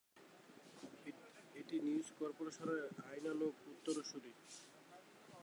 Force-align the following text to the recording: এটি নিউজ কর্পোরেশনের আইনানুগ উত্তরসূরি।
এটি 1.55 1.75
নিউজ 1.85 2.07
কর্পোরেশনের 2.19 2.79
আইনানুগ 3.09 3.53
উত্তরসূরি। 3.73 4.31